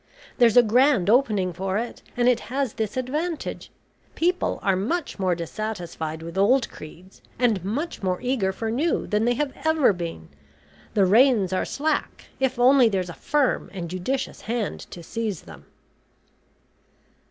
[0.39, 3.69] There's a grand opening for it, and it has this advantage
[4.15, 9.25] people are much more dissatisfied with old creeds, and much more eager for new, than
[9.25, 10.29] they have ever been.
[10.95, 15.67] The reins are slack, if only there's a firm and judicious hand to seize them."